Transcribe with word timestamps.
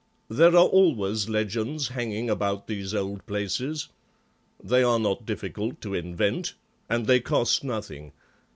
"There 0.31 0.55
are 0.57 0.65
always 0.65 1.29
legends 1.29 1.89
hanging 1.89 2.27
about 2.27 2.65
these 2.65 2.95
old 2.95 3.23
places. 3.27 3.89
They 4.59 4.81
are 4.81 4.97
not 4.97 5.27
difficult 5.27 5.79
to 5.81 5.93
invent 5.93 6.55
and 6.89 7.05
they 7.05 7.19
cost 7.19 7.63
nothing. 7.63 8.11